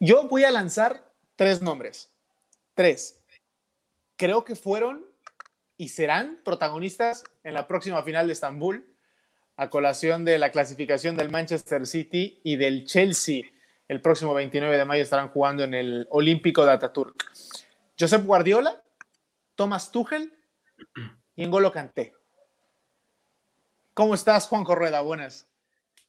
[0.00, 2.10] Yo voy a lanzar tres nombres.
[2.74, 3.20] Tres.
[4.16, 5.04] Creo que fueron
[5.76, 8.86] y serán protagonistas en la próxima final de Estambul,
[9.56, 13.42] a colación de la clasificación del Manchester City y del Chelsea.
[13.88, 17.32] El próximo 29 de mayo estarán jugando en el Olímpico de Ataturk.
[17.98, 18.82] Josep Guardiola,
[19.56, 20.32] Thomas Tuchel
[21.34, 22.14] y N'Golo Kanté.
[23.94, 25.00] ¿Cómo estás, Juan Correda?
[25.00, 25.48] Buenas.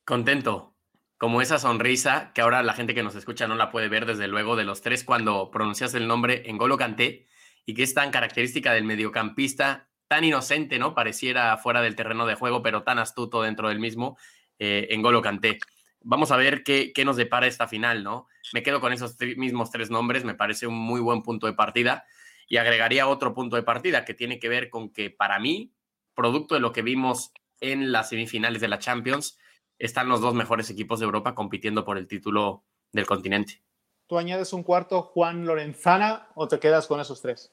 [0.05, 0.75] Contento.
[1.19, 4.29] Como esa sonrisa que ahora la gente que nos escucha no la puede ver, desde
[4.29, 7.27] luego, de los tres cuando pronuncias el nombre N'Golo Kanté
[7.65, 10.95] y que es tan característica del mediocampista, tan inocente, ¿no?
[10.95, 14.17] Pareciera fuera del terreno de juego, pero tan astuto dentro del mismo,
[14.59, 15.59] eh, N'Golo Kanté.
[15.99, 18.29] Vamos a ver qué, qué nos depara esta final, ¿no?
[18.53, 22.05] Me quedo con esos mismos tres nombres, me parece un muy buen punto de partida
[22.47, 25.73] y agregaría otro punto de partida que tiene que ver con que para mí,
[26.13, 29.37] producto de lo que vimos en las semifinales de la Champions,
[29.79, 33.63] están los dos mejores equipos de Europa compitiendo por el título del continente.
[34.07, 37.51] ¿Tú añades un cuarto Juan Lorenzana o te quedas con esos tres?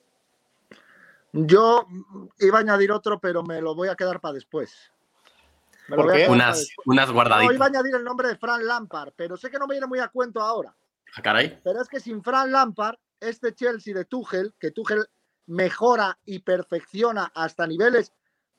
[1.33, 1.86] Yo
[2.38, 4.92] iba a añadir otro, pero me lo voy a quedar para después.
[5.88, 6.27] ¿Por qué?
[6.28, 7.50] Unas, unas guardaditas.
[7.50, 9.86] No, iba a añadir el nombre de Fran Lampard, pero sé que no me viene
[9.86, 10.70] muy a cuento ahora.
[10.70, 10.74] ¿A
[11.16, 11.61] ah, caray?
[11.62, 15.06] Pero es que sin Fran Lampard, este Chelsea de Tuchel, que Tuchel
[15.46, 18.12] mejora y perfecciona hasta niveles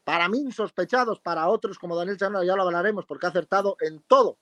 [0.07, 3.99] para mí insospechados, para otros como Daniel Chano, ya lo hablaremos, porque ha acertado en
[4.07, 4.37] todo,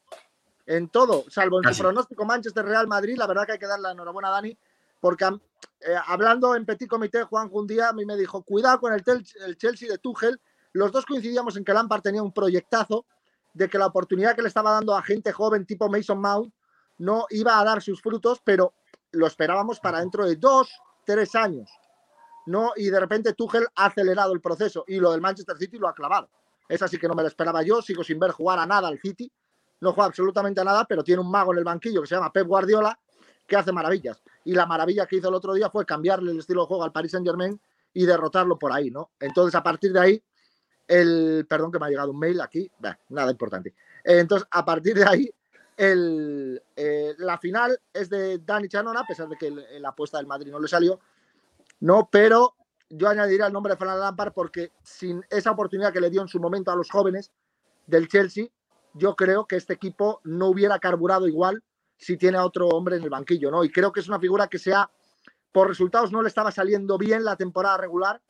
[0.67, 3.81] en todo, salvo en su pronóstico Manchester Real Madrid, la verdad que hay que darle
[3.81, 4.55] la enhorabuena a Dani,
[4.99, 8.93] porque eh, hablando en Petit Comité, Juan un día a mí me dijo, cuidado con
[8.93, 9.03] el,
[9.43, 10.39] el Chelsea de Tuchel,
[10.73, 13.07] los dos coincidíamos en que Lampard tenía un proyectazo
[13.55, 16.53] de que la oportunidad que le estaba dando a gente joven tipo Mason Mount
[16.99, 18.75] no iba a dar sus frutos, pero
[19.13, 20.69] lo esperábamos para dentro de dos,
[21.07, 21.71] tres años.
[22.45, 22.73] ¿No?
[22.75, 25.93] Y de repente Tuchel ha acelerado el proceso y lo del Manchester City lo ha
[25.93, 26.29] clavado.
[26.67, 28.99] Es así que no me lo esperaba yo, sigo sin ver jugar a nada al
[28.99, 29.31] City,
[29.81, 32.31] no juega absolutamente a nada, pero tiene un mago en el banquillo que se llama
[32.31, 32.97] Pep Guardiola,
[33.47, 34.21] que hace maravillas.
[34.43, 36.91] Y la maravilla que hizo el otro día fue cambiarle el estilo de juego al
[36.91, 37.59] Paris Saint Germain
[37.93, 39.11] y derrotarlo por ahí, ¿no?
[39.19, 40.23] Entonces, a partir de ahí,
[40.87, 41.45] el.
[41.47, 42.69] Perdón que me ha llegado un mail aquí,
[43.09, 43.73] nada importante.
[44.03, 45.31] Entonces, a partir de ahí,
[45.77, 50.27] el, eh, la final es de Dani Chanona, a pesar de que la apuesta del
[50.27, 50.99] Madrid no le salió,
[51.79, 52.09] ¿no?
[52.11, 52.55] Pero
[52.89, 56.27] yo añadiría el nombre de Fernando Lampard porque sin esa oportunidad que le dio en
[56.27, 57.31] su momento a los jóvenes
[57.87, 58.47] del Chelsea,
[58.93, 61.63] yo creo que este equipo no hubiera carburado igual
[61.97, 63.63] si tiene a otro hombre en el banquillo, ¿no?
[63.63, 64.89] Y creo que es una figura que sea,
[65.51, 68.21] por resultados no le estaba saliendo bien la temporada regular,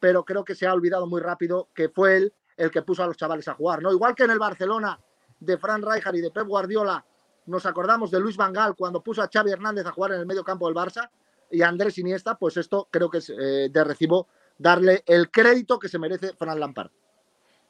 [0.00, 3.06] pero creo que se ha olvidado muy rápido que fue él el que puso a
[3.06, 3.92] los chavales a jugar, ¿no?
[3.92, 5.00] Igual que en el Barcelona
[5.40, 7.04] de Fran Rijkaard y de Pep Guardiola,
[7.46, 10.26] nos acordamos de Luis Van Gaal cuando puso a Xavi Hernández a jugar en el
[10.26, 11.10] medio campo del Barça,
[11.54, 14.26] y Andrés Iniesta, pues esto creo que es eh, de recibo
[14.58, 16.90] darle el crédito que se merece Fran Lampard.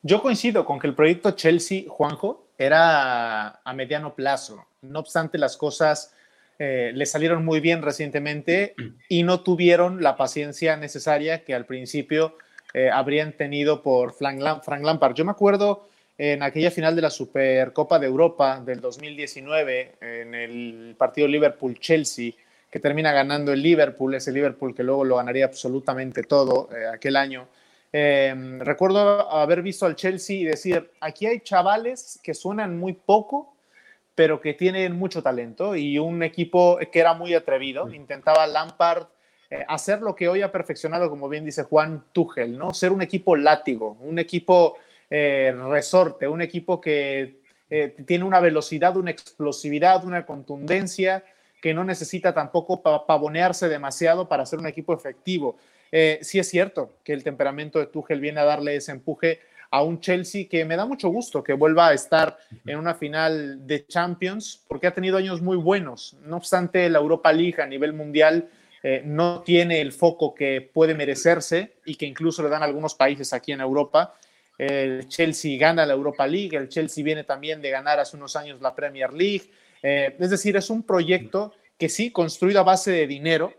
[0.03, 4.65] Yo coincido con que el proyecto Chelsea, Juanjo, era a mediano plazo.
[4.83, 6.15] No obstante, las cosas
[6.59, 8.75] eh, le salieron muy bien recientemente
[9.09, 12.37] y no tuvieron la paciencia necesaria que al principio
[12.75, 15.15] eh, habrían tenido por Frank, Lampard.
[15.15, 20.95] Yo me acuerdo en aquella final de la Supercopa de Europa del 2019, en el
[20.97, 22.33] partido Liverpool-Chelsea,
[22.75, 27.15] que termina ganando el Liverpool, ese Liverpool que luego lo ganaría absolutamente todo eh, aquel
[27.15, 27.47] año.
[27.93, 33.55] Em, recuerdo haber visto al Chelsea y decir, aquí hay chavales que suenan muy poco,
[34.17, 37.89] pero que tienen mucho talento y un equipo que era muy atrevido.
[37.95, 39.07] Intentaba Lampard
[39.51, 42.75] eh, hacer lo que hoy ha perfeccionado, como bien dice Juan Tuchel, ¿no?
[42.75, 47.39] Ser un equipo látigo, un equipo eh, resorte, un equipo que
[48.05, 51.25] tiene una velocidad, una explosividad, una contundencia
[51.65, 55.57] que no necesita tampoco pavonearse demasiado para ser un equipo efectivo.
[55.91, 59.83] Eh, sí es cierto que el temperamento de Tuchel viene a darle ese empuje a
[59.83, 62.37] un Chelsea que me da mucho gusto que vuelva a estar
[62.67, 66.19] en una final de Champions, porque ha tenido años muy buenos.
[66.27, 68.51] No obstante, la Europa League a nivel mundial
[68.83, 73.33] eh, no tiene el foco que puede merecerse y que incluso le dan algunos países
[73.33, 74.15] aquí en Europa.
[74.59, 78.61] El Chelsea gana la Europa League, el Chelsea viene también de ganar hace unos años
[78.61, 79.51] la Premier League,
[79.85, 83.53] eh, es decir, es un proyecto que sí, construido a base de dinero,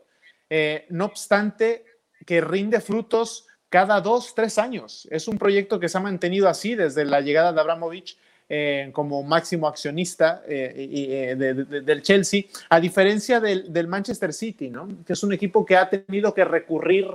[0.49, 1.85] eh, no obstante
[2.25, 5.07] que rinde frutos cada dos, tres años.
[5.11, 8.17] Es un proyecto que se ha mantenido así desde la llegada de Abramovich
[8.49, 14.87] eh, como máximo accionista del Chelsea, a diferencia del, Manchester City, ¿no?
[15.05, 17.07] que es un equipo que ha tenido que recurrir,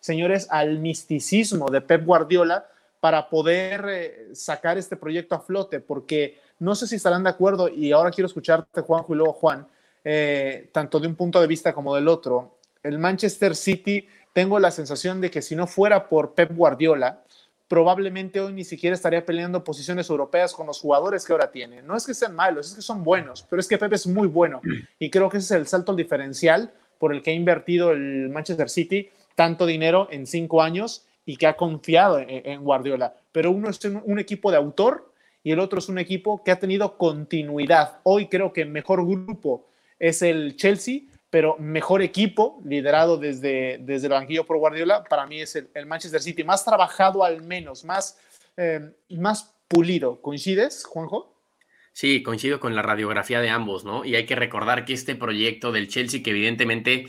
[0.00, 2.66] señores, al misticismo de Pep Guardiola
[2.98, 7.92] para poder sacar este proyecto a flote, porque no sé si estarán de acuerdo y
[7.92, 9.66] ahora quiero escucharte, Juanjo, y luego Juan,
[10.04, 12.58] eh, tanto de un punto de vista como del otro.
[12.82, 17.22] El Manchester City, tengo la sensación de que si no fuera por Pep Guardiola,
[17.68, 21.82] probablemente hoy ni siquiera estaría peleando posiciones europeas con los jugadores que ahora tiene.
[21.82, 24.28] No es que sean malos, es que son buenos, pero es que Pepe es muy
[24.28, 24.60] bueno
[24.98, 28.70] y creo que ese es el salto diferencial por el que ha invertido el Manchester
[28.70, 33.14] City tanto dinero en cinco años y que ha confiado en, Guardiola.
[33.32, 35.12] Pero uno es un, equipo de autor
[35.46, 38.00] y el otro es un equipo que ha tenido continuidad.
[38.02, 44.14] Hoy creo que mejor grupo es el Chelsea, pero mejor equipo, liderado desde, desde el
[44.14, 48.18] banquillo por Guardiola, para mí es el, Manchester City, más trabajado al menos, más,
[48.56, 50.20] eh, más pulido.
[50.20, 51.32] ¿Coincides, Juanjo?
[51.92, 54.04] Sí, coincido con la radiografía de ambos, ¿no?
[54.04, 57.08] Y hay que recordar que este proyecto del Chelsea, que evidentemente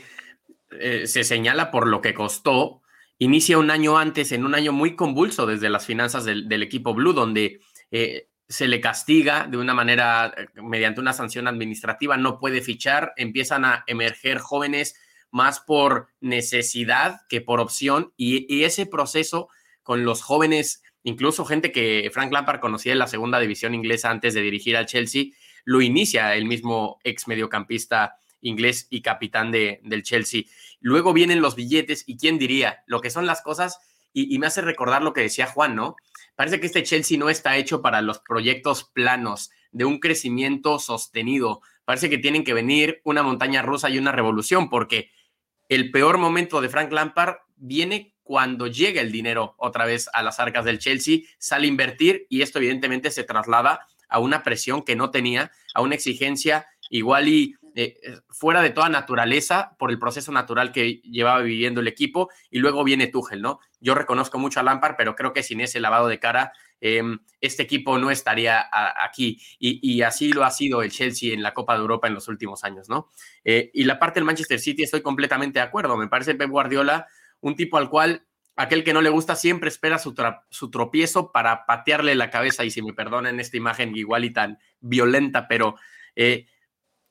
[0.78, 2.82] eh, se señala por lo que costó,
[3.18, 7.12] inicia un año antes, en un año muy convulso desde las finanzas del, equipo Blue,
[7.12, 12.60] donde eh, se le castiga de una manera, eh, mediante una sanción administrativa, no puede
[12.60, 14.94] fichar, empiezan a emerger jóvenes
[15.30, 19.48] más por necesidad que por opción, y, ese proceso
[19.82, 24.34] con los jóvenes, incluso gente que Frank Lampard conocía en la segunda división inglesa antes
[24.34, 25.26] de dirigir al Chelsea,
[25.64, 30.44] lo inicia el mismo ex mediocampista inglés y capitán de, del Chelsea.
[30.80, 33.78] Luego vienen los billetes y quién diría lo que son las cosas
[34.12, 35.96] y, me hace recordar lo que decía Juan, ¿no?
[36.38, 41.62] Parece que este Chelsea no está hecho para los proyectos planos de un crecimiento sostenido.
[41.84, 45.10] Parece que tienen que venir una montaña rusa y una revolución porque
[45.68, 50.38] el peor momento de Frank Lampard viene cuando llega el dinero otra vez a las
[50.38, 54.94] arcas del Chelsea, sale a invertir y esto evidentemente se traslada a una presión que
[54.94, 60.00] no tenía, a una exigencia igual y eh, eh, fuera de toda naturaleza por el
[60.00, 63.60] proceso natural que llevaba viviendo el equipo y luego viene Tuchel, ¿no?
[63.78, 67.62] Yo reconozco mucho a Lampard, pero creo que sin ese lavado de cara em, este
[67.62, 68.66] equipo no estaría
[69.00, 72.26] aquí y, así lo ha sido el Chelsea en la Copa de Europa en los
[72.26, 73.10] últimos años, ¿no?
[73.44, 77.06] Eh, y la parte del Manchester City estoy completamente de acuerdo, me parece Pep Guardiola
[77.40, 78.26] un tipo al cual
[78.56, 80.16] aquel que no le gusta siempre espera su,
[80.72, 85.46] tropiezo para patearle la cabeza y si me perdonen esta imagen igual y tan violenta,
[85.46, 85.76] pero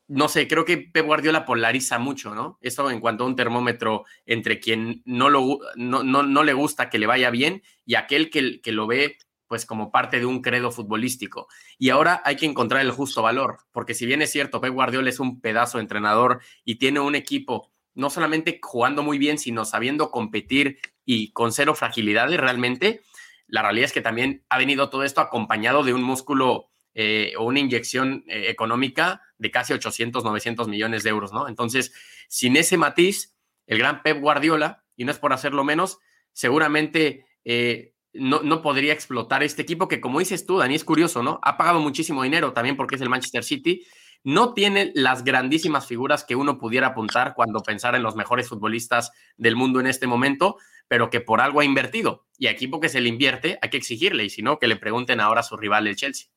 [0.07, 2.57] no sé, creo que Pep Guardiola polariza mucho, ¿no?
[2.61, 6.99] Eso en cuanto a un termómetro entre quien no, lo, no, no, le gusta que
[6.99, 9.17] le vaya bien y aquel que, que lo ve
[9.47, 11.47] pues como parte de un credo futbolístico.
[11.77, 15.09] Y ahora hay que encontrar el justo valor, porque si bien es cierto, Pep Guardiola
[15.09, 20.11] es un pedazo entrenador y tiene un equipo no solamente jugando muy bien, sino sabiendo
[20.11, 23.01] competir y con cero fragilidades realmente,
[23.47, 27.45] la realidad es que también ha venido todo esto acompañado de un músculo eh, o
[27.45, 31.47] una inyección eh, económica de casi 800, 900 millones de euros, ¿no?
[31.47, 31.93] Entonces,
[32.27, 33.35] sin ese matiz,
[33.65, 35.99] el gran Pep Guardiola, y no es por hacerlo menos,
[36.33, 41.23] seguramente eh, no, no, podría explotar este equipo que, como dices tú, Dani, es curioso,
[41.23, 41.39] ¿no?
[41.43, 43.85] Ha pagado muchísimo dinero también porque es el Manchester City.
[44.23, 49.11] No tiene las grandísimas figuras que uno pudiera apuntar cuando pensara en los mejores futbolistas
[49.37, 50.57] del mundo en este momento,
[50.87, 52.25] pero que por algo ha invertido.
[52.37, 55.19] Y equipo que se le invierte, hay que exigirle, y si no, que le pregunten
[55.19, 56.27] ahora a su rival, el Chelsea.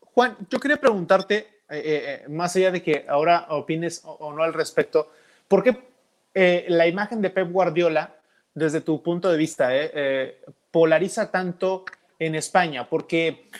[0.00, 4.42] Juan, yo quería preguntarte, eh, eh, eh, más allá de que ahora opines o, no
[4.42, 5.12] al respecto,
[5.46, 5.88] ¿por qué
[6.68, 8.14] la imagen de Pep Guardiola,
[8.54, 9.70] desde tu punto de vista,
[10.70, 11.84] polariza tanto
[12.16, 12.88] en España?
[12.88, 13.50] Porque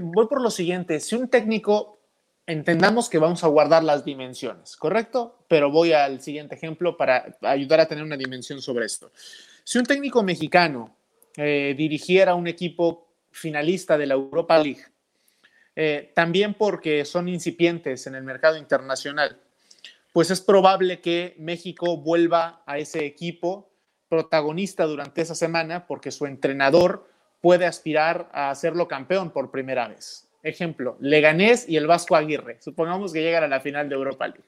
[0.00, 1.98] voy por lo siguiente, si un técnico,
[2.46, 5.44] entendamos que vamos a guardar las dimensiones, ¿correcto?
[5.46, 9.12] Pero voy al siguiente ejemplo para ayudar a tener una dimensión sobre esto.
[9.62, 10.96] Si un técnico mexicano
[11.36, 14.84] dirigiera un equipo finalista de la Europa League,
[15.76, 19.38] eh, también porque son incipientes en el mercado internacional,
[20.12, 23.70] pues es probable que México vuelva a ese equipo
[24.08, 27.08] protagonista durante esa semana porque su entrenador
[27.40, 30.28] puede aspirar a hacerlo campeón por primera vez.
[30.42, 32.58] Ejemplo, Leganés y el Vasco Aguirre.
[32.60, 34.44] Supongamos que llegan a la final de Europa League.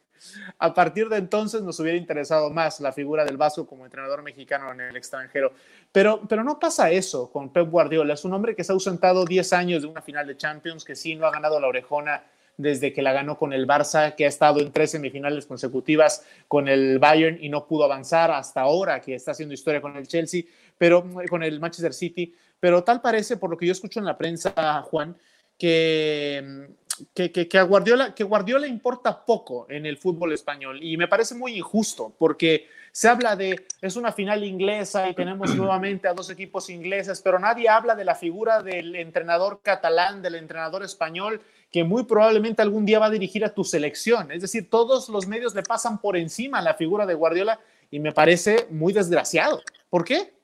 [0.58, 4.72] A partir de entonces nos hubiera interesado más la figura del Vasco como entrenador mexicano
[4.72, 5.52] en el extranjero.
[5.92, 8.14] Pero, pero no pasa eso con Pep Guardiola.
[8.14, 10.96] Es un hombre que se ha ausentado 10 años de una final de Champions, que
[10.96, 12.22] sí no ha ganado la orejona
[12.56, 16.68] desde que la ganó con el Barça, que ha estado en tres semifinales consecutivas con
[16.68, 20.44] el Bayern y no pudo avanzar hasta ahora, que está haciendo historia con el Chelsea,
[20.78, 22.34] pero con el Manchester City.
[22.60, 25.16] Pero tal parece, por lo que yo escucho en la prensa, Juan,
[25.58, 26.68] que
[27.12, 31.56] que, a Guardiola, que Guardiola importa poco en el fútbol español y me parece muy
[31.56, 36.70] injusto porque se habla de es una final inglesa y tenemos nuevamente a dos equipos
[36.70, 41.40] ingleses, pero nadie habla de la figura del entrenador catalán, del entrenador español
[41.72, 44.30] que muy probablemente algún día va a dirigir a tu selección.
[44.30, 47.58] Es decir, todos los medios le pasan por encima la figura de Guardiola
[47.90, 49.60] y me parece muy desgraciado.
[49.90, 50.34] ¿Por qué?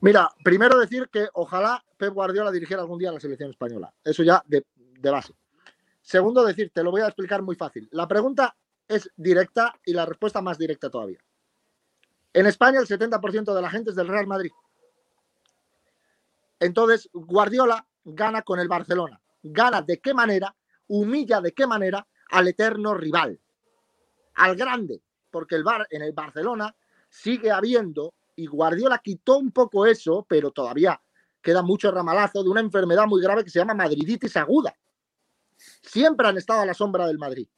[0.00, 3.92] Mira, primero decir que ojalá Pep Guardiola dirigiera algún día a la selección española.
[4.04, 4.62] Eso ya de,
[5.04, 5.34] de base.
[6.02, 7.88] Segundo, decir, te lo voy a explicar muy fácil.
[7.92, 8.56] La pregunta
[8.88, 11.18] es directa y la respuesta más directa todavía.
[12.32, 14.50] En España el 70% de la gente es del Real Madrid.
[16.58, 19.20] Entonces, Guardiola gana con el Barcelona.
[19.42, 20.54] Gana de qué manera,
[20.88, 23.38] humilla de qué manera al eterno rival,
[24.34, 26.74] al grande, porque el Bar en el Barcelona
[27.08, 31.00] sigue habiendo y Guardiola quitó un poco eso, pero todavía
[31.40, 34.74] queda mucho ramalazo de una enfermedad muy grave que se llama madriditis aguda.
[35.56, 37.48] Siempre han estado a la sombra del Madrid.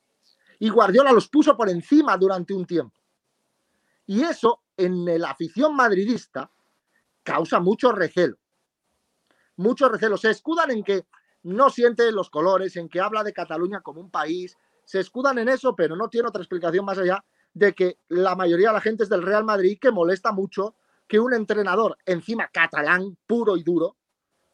[0.59, 3.01] Y Guardiola los puso por encima durante un tiempo.
[4.07, 6.51] Y eso en la afición madridista
[7.23, 8.37] causa mucho recelo.
[9.57, 10.17] Mucho recelo.
[10.17, 11.07] Se escudan en que
[11.43, 14.57] no siente los colores, en que habla de Cataluña como un país.
[14.85, 17.25] Se escudan en eso, pero no tiene otra explicación más allá
[17.55, 20.77] de que la mayoría de la gente es del Real Madrid que molesta mucho
[21.09, 23.97] que un entrenador, encima catalán, puro y duro,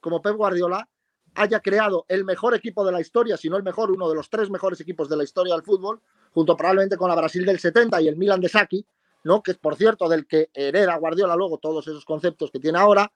[0.01, 0.89] como Pep Guardiola,
[1.35, 4.29] haya creado el mejor equipo de la historia, si no el mejor, uno de los
[4.29, 6.01] tres mejores equipos de la historia del fútbol,
[6.33, 8.85] junto probablemente con la Brasil del 70 y el Milan de Saki,
[9.25, 9.43] ¿no?
[9.43, 13.12] que es por cierto del que hereda Guardiola luego todos esos conceptos que tiene ahora,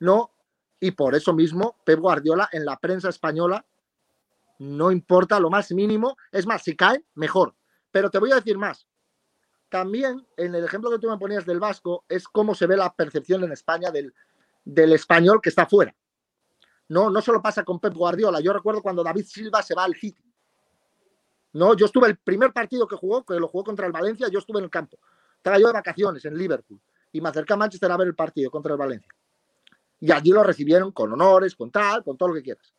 [0.00, 0.30] ¿no?
[0.80, 3.64] Y por eso mismo Pep Guardiola en la prensa española
[4.58, 7.54] no importa lo más mínimo, es más, si cae, mejor.
[7.90, 8.86] Pero te voy a decir más.
[9.68, 12.94] También en el ejemplo que tú me ponías del vasco es cómo se ve la
[12.94, 14.14] percepción en España del,
[14.64, 15.94] del español que está fuera.
[16.88, 18.40] No, no solo pasa con Pep Guardiola.
[18.40, 20.22] Yo recuerdo cuando David Silva se va al City.
[21.54, 24.40] No, yo estuve el primer partido que jugó, que lo jugó contra el Valencia, yo
[24.40, 24.98] estuve en el campo.
[25.36, 26.80] Estaba yo de vacaciones en Liverpool
[27.12, 29.12] y me acerqué a Manchester a ver el partido contra el Valencia.
[30.00, 32.74] Y allí lo recibieron con honores, con tal, con todo lo que quieras.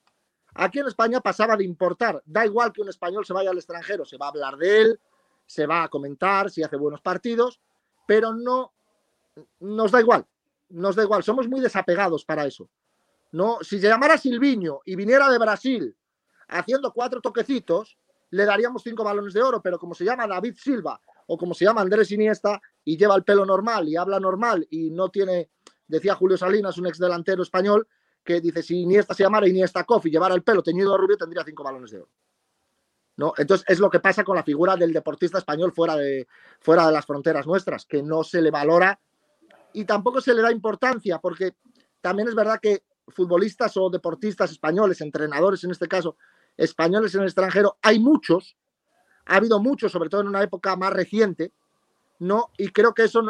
[0.56, 2.22] Aquí en España pasaba de importar.
[2.26, 5.00] Da igual que un español se vaya al extranjero, se va a hablar de él,
[5.46, 7.62] se va a comentar si hace buenos partidos,
[8.06, 8.74] pero no
[9.60, 10.26] nos da igual.
[10.70, 11.24] Nos da igual.
[11.24, 12.70] Somos muy desapegados para eso.
[13.36, 15.94] No, si se llamara Silviño y viniera de Brasil
[16.48, 17.98] haciendo cuatro toquecitos,
[18.30, 21.66] le daríamos cinco balones de oro, pero como se llama David Silva o como se
[21.66, 25.50] llama Andrés Iniesta y lleva el pelo normal y habla normal y no tiene,
[25.86, 27.90] decía Julio Salinas, un ex delantero español,
[28.24, 31.18] que dice si Iniesta se llamara Iniesta Koff y llevara el pelo teñido de rubio,
[31.18, 32.12] tendría cinco balones de oro.
[33.18, 33.34] ¿No?
[33.36, 36.26] Entonces es lo que pasa con la figura del deportista español fuera de,
[36.62, 38.98] fuera de las fronteras nuestras, que no se le valora
[39.74, 41.56] y tampoco se le da importancia, porque
[42.00, 46.18] también es verdad que futbolistas o deportistas españoles, entrenadores en este caso,
[46.58, 48.58] españoles en el extranjero, hay muchos,
[49.26, 51.52] ha habido muchos, sobre todo en una época más reciente,
[52.20, 52.52] ¿no?
[52.58, 53.24] Y creo que eso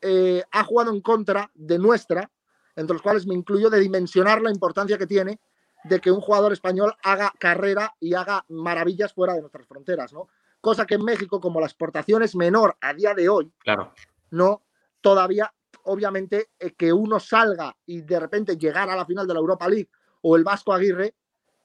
[0.00, 2.30] eh, ha jugado en contra de nuestra,
[2.76, 5.40] entre los cuales me incluyo, de dimensionar la importancia que tiene
[5.84, 10.28] de que un jugador español haga carrera y haga maravillas fuera de nuestras fronteras, ¿no?
[10.60, 13.94] Cosa que en México, como la exportación es menor a día de hoy, claro.
[14.30, 14.62] no,
[15.00, 15.52] todavía
[15.84, 19.68] obviamente, eh, que uno salga y de repente llegar a la final de la Europa
[19.68, 19.90] League
[20.22, 21.14] o el Vasco Aguirre,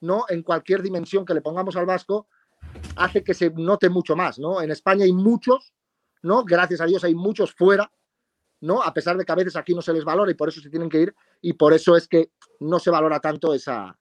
[0.00, 0.24] ¿no?
[0.28, 2.28] En cualquier dimensión que le pongamos al Vasco,
[2.96, 4.60] hace que se note mucho más, ¿no?
[4.60, 5.72] En España hay muchos,
[6.22, 6.44] ¿no?
[6.44, 7.90] Gracias a Dios hay muchos fuera,
[8.60, 8.82] ¿no?
[8.82, 10.70] A pesar de que a veces aquí no se les valora y por eso se
[10.70, 13.98] tienen que ir y por eso es que no se valora tanto esa,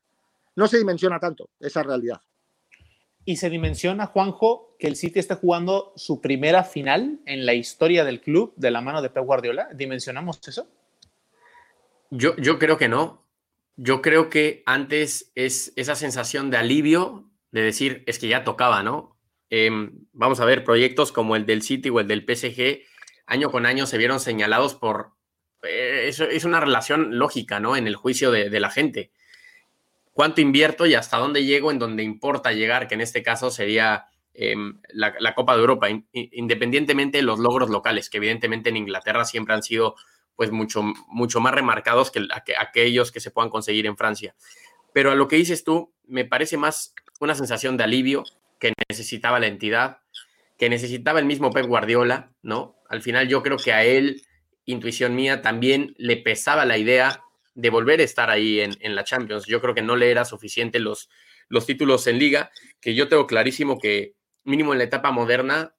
[0.55, 2.21] no se dimensiona tanto esa realidad
[3.25, 8.05] y se dimensiona, Juanjo, que el City está jugando su primera final en la historia
[8.05, 9.67] del club de la mano de Pep Guardiola.
[9.73, 10.67] ¿Dimensionamos eso?
[12.11, 13.25] Yo, yo creo que no.
[13.77, 18.83] Yo creo que antes es esa sensación de alivio de decir, es que ya tocaba,
[18.83, 19.17] ¿no?
[19.49, 22.83] Em, vamos a ver, proyectos como el del City o el del PSG,
[23.25, 25.13] año con año se vieron señalados por...
[25.63, 27.75] Eh, eso es una relación lógica, ¿no?
[27.75, 29.11] En el juicio de, de la gente
[30.15, 34.05] cuánto invierto y hasta dónde llego en donde importa llegar, que en este caso sería
[34.33, 39.53] em, la, Copa de Europa, independientemente de los logros locales, que evidentemente en Inglaterra siempre
[39.53, 39.95] han sido
[40.37, 42.25] pues mucho, mucho más remarcados que,
[42.57, 44.35] aquellos que se puedan conseguir en Francia.
[44.93, 48.23] Pero a lo que dices tú, me parece más una sensación de alivio
[48.57, 49.99] que necesitaba la entidad,
[50.57, 52.77] que necesitaba el mismo Pep Guardiola, ¿no?
[52.87, 54.21] Al final yo creo que a él,
[54.63, 57.24] intuición mía, también le pesaba la idea
[57.55, 59.45] de volver a estar ahí en, la Champions.
[59.47, 61.09] Yo creo que no le era suficiente los,
[61.47, 65.73] los títulos en liga, que yo tengo clarísimo que mínimo en la etapa moderna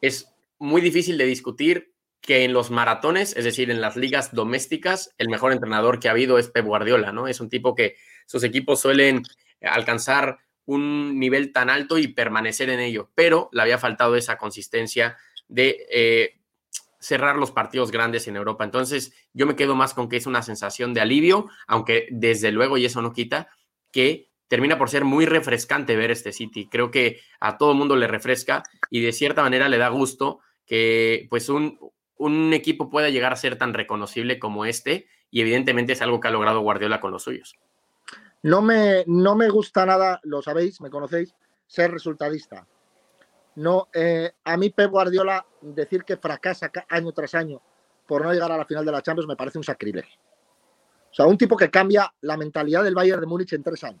[0.00, 5.14] es muy difícil de discutir que en los maratones, es decir, en las ligas domésticas,
[5.18, 7.28] el mejor entrenador que ha habido es Pep Guardiola, ¿no?
[7.28, 9.22] Es un tipo que sus equipos suelen
[9.62, 15.16] alcanzar un nivel tan alto y permanecer en ello, pero le había faltado esa consistencia
[15.48, 16.37] de eh,
[16.98, 18.64] cerrar los partidos grandes en Europa.
[18.64, 22.76] Entonces, yo me quedo más con que es una sensación de alivio, aunque desde luego,
[22.76, 23.48] y eso no quita,
[23.92, 26.68] que termina por ser muy refrescante ver este City.
[26.68, 31.26] Creo que a todo mundo le refresca y de cierta manera le da gusto que
[31.30, 31.78] pues un,
[32.16, 36.28] un equipo pueda llegar a ser tan reconocible como este y evidentemente es algo que
[36.28, 37.56] ha logrado Guardiola con los suyos.
[38.42, 41.34] No me, no me gusta nada, lo sabéis, me conocéis,
[41.66, 42.66] ser resultadista.
[43.58, 47.60] No, eh, a mí Pep Guardiola decir que fracasa año tras año
[48.06, 50.16] por no llegar a la final de la Champions me parece un sacrilegio.
[51.10, 54.00] O sea, un tipo que cambia la mentalidad del Bayern de Múnich en tres años.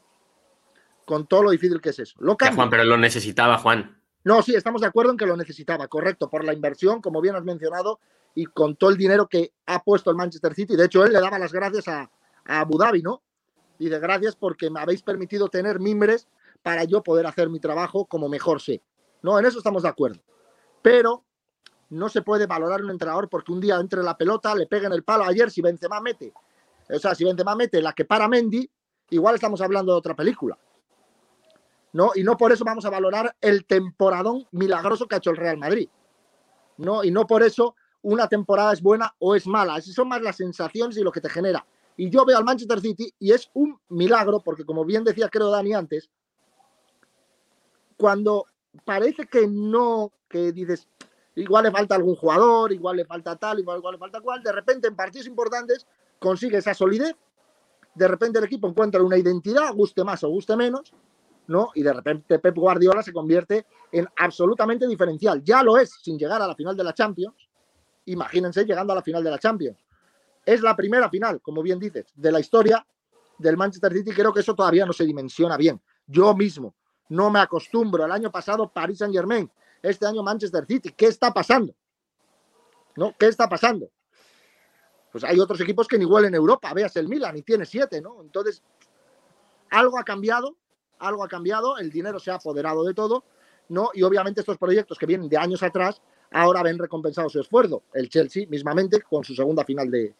[1.04, 2.14] Con todo lo difícil que es eso.
[2.20, 4.00] Lo Juan, pero lo necesitaba, Juan.
[4.22, 7.34] No, sí, estamos de acuerdo en que lo necesitaba, correcto, por la inversión, como bien
[7.34, 7.98] has mencionado,
[8.36, 10.76] y con todo el dinero que ha puesto el Manchester City.
[10.76, 12.08] De hecho, él le daba las gracias a,
[12.44, 13.22] a Abu Dhabi, ¿no?
[13.80, 16.28] Y de gracias porque me habéis permitido tener mimbres
[16.62, 18.82] para yo poder hacer mi trabajo como mejor sé.
[19.22, 20.20] No, en eso estamos de acuerdo.
[20.82, 21.24] Pero
[21.90, 25.04] no se puede valorar un entrenador porque un día entre la pelota, le peguen el
[25.04, 25.24] palo.
[25.24, 26.32] Ayer, si Benzema mete,
[26.90, 28.70] o sea, si Benzema mete la que para Mendy,
[29.10, 30.58] igual estamos hablando de otra película.
[31.92, 32.10] ¿No?
[32.14, 35.56] Y no por eso vamos a valorar el temporadón milagroso que ha hecho el Real
[35.56, 35.88] Madrid.
[36.76, 37.02] ¿No?
[37.02, 39.78] Y no por eso una temporada es buena o es mala.
[39.78, 41.66] Esas son más las sensaciones y lo que te genera.
[41.96, 45.50] Y yo veo al Manchester City y es un milagro, porque como bien decía creo
[45.50, 46.10] Dani antes,
[47.96, 48.46] cuando
[48.84, 50.88] parece que no, que dices,
[51.34, 54.52] igual le falta algún jugador, igual le falta tal, igual, igual le falta cual, de
[54.52, 55.86] repente en partidos importantes
[56.18, 57.14] consigue esa solidez,
[57.94, 60.92] de repente el equipo encuentra una identidad, guste más o guste menos,
[61.48, 61.70] ¿no?
[61.74, 65.42] Y de repente Pep Guardiola se convierte en absolutamente diferencial.
[65.42, 67.48] Ya lo es sin llegar a la final de la Champions.
[68.04, 69.78] Imagínense llegando a la final de la Champions.
[70.44, 72.86] Es la primera final, como bien dices, de la historia
[73.38, 74.12] del Manchester City.
[74.12, 75.80] Creo que eso todavía no se dimensiona bien.
[76.06, 76.74] Yo mismo
[77.08, 78.04] no me acostumbro.
[78.04, 79.50] El año pasado Paris Saint Germain,
[79.82, 80.92] este año Manchester City.
[80.96, 81.74] ¿Qué está pasando?
[82.96, 83.14] ¿No?
[83.18, 83.90] ¿Qué está pasando?
[85.12, 86.72] Pues hay otros equipos que ni huelen Europa.
[86.74, 88.20] Veas el Milan y tiene siete, ¿no?
[88.20, 88.62] Entonces,
[89.70, 90.56] algo ha cambiado,
[90.98, 93.24] algo ha cambiado, el dinero se ha apoderado de todo,
[93.68, 93.90] ¿no?
[93.94, 97.84] Y obviamente estos proyectos que vienen de años atrás, ahora ven recompensado su esfuerzo.
[97.94, 100.14] El Chelsea, mismamente, con su segunda final de,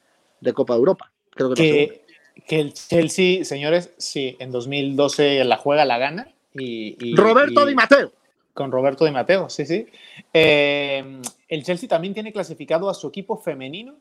[0.54, 1.12] Copa de Europa.
[1.30, 2.04] Creo que,
[2.46, 6.34] que, el Chelsea, señores, sí, en 2012 la juega, la gana.
[6.58, 8.12] Y, Roberto Di Matteo.
[8.52, 9.86] Con Roberto Di Matteo, sí, sí.
[10.32, 13.96] Eh, el Chelsea también tiene clasificado a su equipo femenino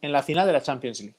[0.00, 1.16] en la final de la Champions League.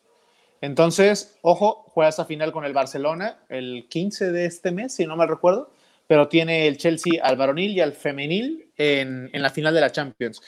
[0.61, 5.15] Entonces, ojo, juega esa final con el Barcelona el 15 de este mes, si no
[5.15, 5.69] me recuerdo,
[6.07, 9.91] pero tiene el Chelsea al varonil y al femenil en, en, la final de la
[9.91, 10.41] Champions.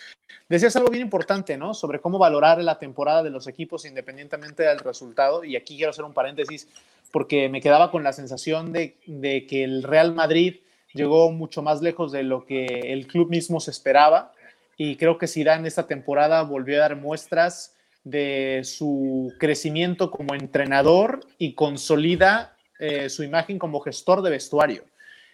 [0.48, 1.74] Decías algo bien importante, ¿no?
[1.74, 5.44] Sobre cómo valorar la temporada de los equipos independientemente del resultado.
[5.44, 6.68] Y aquí quiero hacer un paréntesis
[7.12, 10.55] porque me quedaba con la sensación de, de que el Real Madrid
[10.94, 14.33] llegó mucho más lejos de lo que el club mismo se esperaba.
[14.77, 21.20] Y creo que Zidane esta temporada volvió a dar muestras de su crecimiento como entrenador
[21.38, 24.83] y consolida eh, su imagen como gestor de vestuario.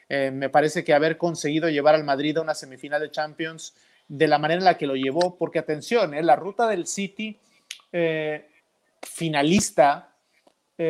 [0.08, 3.74] Eh, me parece que haber conseguido llevar al Madrid a una semifinal de Champions
[4.08, 7.40] de la manera en la que lo llevó, porque atención, eh, la ruta del City
[9.02, 10.12] finalista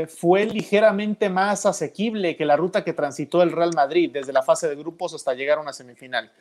[0.07, 4.67] fue ligeramente más asequible que la ruta que transitó el Real Madrid desde la fase
[4.67, 6.31] de grupos hasta llegar a una semifinal.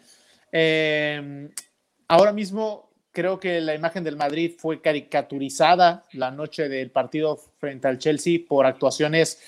[2.09, 7.89] ahora mismo creo que la imagen del Madrid fue caricaturizada la noche del partido frente
[7.89, 9.39] al Chelsea por actuaciones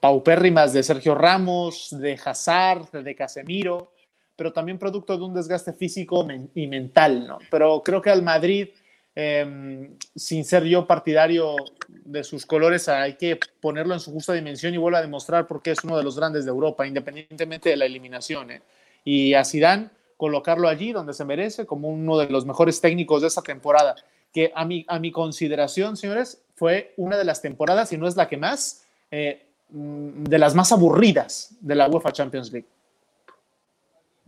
[0.00, 3.92] paupérrimas de Sergio Ramos, de Hazard, de Casemiro,
[4.36, 7.38] pero también producto de un desgaste físico y mental, ¿no?
[7.50, 8.68] Pero creo que al Madrid,
[9.14, 11.56] em, sin ser yo partidario
[11.88, 15.60] de sus colores, hay que ponerlo en su justa dimensión y vuelvo a demostrar por
[15.60, 18.52] qué es uno de los grandes de Europa, independientemente de la eliminación.
[18.52, 18.62] ¿eh?
[19.04, 23.28] Y a Zidane colocarlo allí donde se merece como uno de los mejores técnicos de
[23.28, 23.96] esta temporada,
[24.32, 28.16] que a mi, a mi consideración, señores, fue una de las temporadas, y no es
[28.16, 32.68] la que más, eh, mm, de las más aburridas de la UEFA Champions League.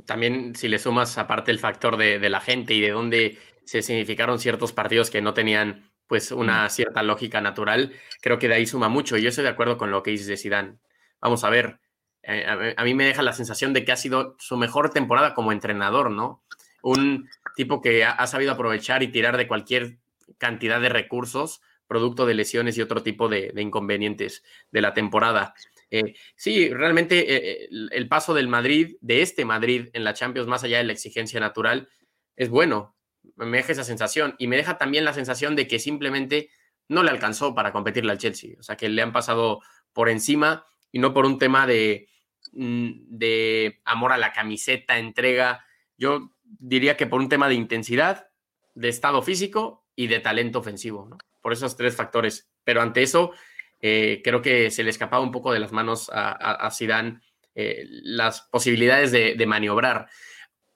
[0.06, 4.38] También si le sumas aparte el factor de, la gente y de dónde se significaron
[4.38, 8.88] ciertos partidos que no tenían pues una cierta lógica natural, creo que de ahí suma
[8.88, 9.16] mucho.
[9.16, 10.78] Y yo estoy de acuerdo con lo que dices de Zidane.
[11.20, 11.78] Vamos a ver,
[12.22, 15.52] eh, a, mí me deja la sensación de que ha sido su mejor temporada como
[15.52, 16.42] entrenador, ¿no?
[16.82, 19.98] Un tipo que ha, sabido aprovechar y tirar de cualquier
[20.38, 25.54] cantidad de recursos, producto de lesiones y otro tipo de, inconvenientes de la temporada.
[25.90, 30.62] Eh, sí, realmente eh, el paso del Madrid, de este Madrid en la Champions, más
[30.62, 31.88] allá de la exigencia natural,
[32.36, 32.96] es bueno.
[33.34, 36.50] Me deja esa sensación y me deja también la sensación de que simplemente
[36.86, 38.54] no le alcanzó para competirle al Chelsea.
[38.60, 39.60] O sea, que le han pasado
[39.92, 42.06] por encima y no por un tema de,
[42.52, 45.64] mm, de amor a la camiseta, entrega.
[45.98, 48.28] Yo diría que por un tema de intensidad,
[48.76, 51.18] de estado físico y de talento ofensivo, ¿no?
[51.40, 52.50] Por esos tres factores.
[52.64, 53.32] Pero ante eso,
[53.80, 57.20] eh, creo que se le escapaba un poco de las manos a, Zidane
[57.54, 60.08] eh, las posibilidades de, maniobrar.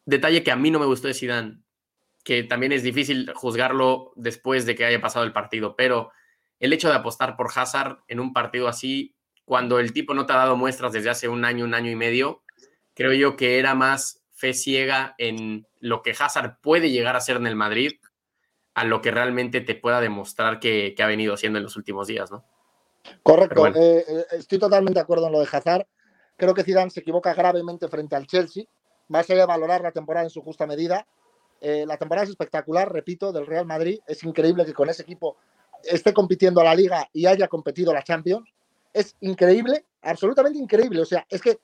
[0.06, 1.58] Detalle que a mí no me gustó de Zidane,
[2.24, 6.10] que también es difícil juzgarlo después de que haya pasado el partido, pero
[6.58, 10.32] el hecho de apostar por Hazard en un partido así cuando el tipo no te
[10.32, 12.42] ha dado muestras desde hace un año, un año y medio,
[12.94, 17.36] creo yo que era más fe ciega en lo que Hazard puede llegar a ser
[17.36, 17.92] en el Madrid
[18.74, 22.30] a lo que realmente te pueda demostrar que, ha venido haciendo en los últimos días,
[22.30, 22.44] ¿no?
[23.22, 25.86] Correcto, eh, eh, estoy totalmente de acuerdo en lo de Hazard.
[26.36, 28.64] Creo que Zidane se equivoca gravemente frente al Chelsea.
[29.08, 31.06] Más allá de valorar la temporada en su justa medida,
[31.60, 34.00] eh, la temporada es espectacular, repito, del Real Madrid.
[34.06, 35.36] Es increíble que con ese equipo
[35.82, 38.48] esté compitiendo a la Liga y haya competido a la Champions.
[38.92, 41.02] Es increíble, absolutamente increíble.
[41.02, 41.58] O sea, es que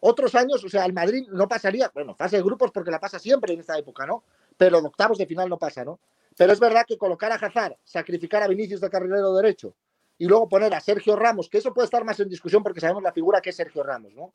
[0.00, 3.18] otros años, o sea, el Madrid no pasaría, bueno, fase de grupos porque la pasa
[3.18, 4.22] siempre en esta época, ¿no?
[4.56, 5.98] Pero de octavos de final no pasa, ¿no?
[6.36, 9.74] Pero es verdad que colocar a Hazard, sacrificar a Vinicius de carrilero derecho
[10.18, 13.02] y luego poner a Sergio Ramos, que eso puede estar más en discusión porque sabemos
[13.02, 14.32] la figura que es Sergio Ramos, ¿no?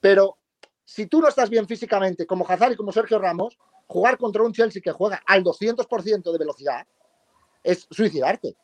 [0.00, 0.38] Pero
[0.84, 4.52] si tú no estás bien físicamente, como Hazard y como Sergio Ramos, jugar contra un
[4.52, 6.86] Chelsea que juega al 200% de velocidad
[7.62, 8.56] es suicidarte.